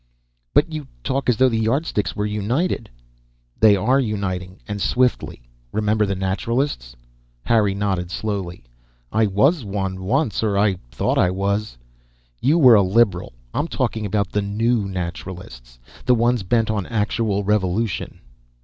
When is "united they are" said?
2.25-3.99